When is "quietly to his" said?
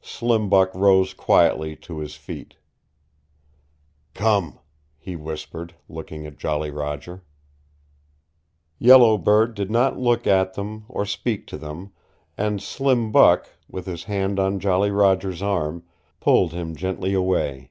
1.12-2.14